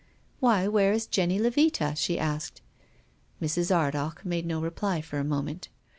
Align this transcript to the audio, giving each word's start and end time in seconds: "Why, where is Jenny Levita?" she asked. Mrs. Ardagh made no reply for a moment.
"Why, 0.39 0.67
where 0.67 0.93
is 0.93 1.05
Jenny 1.05 1.37
Levita?" 1.37 1.95
she 1.95 2.17
asked. 2.17 2.61
Mrs. 3.39 3.69
Ardagh 3.69 4.25
made 4.25 4.47
no 4.47 4.59
reply 4.59 4.99
for 4.99 5.19
a 5.19 5.23
moment. 5.23 5.67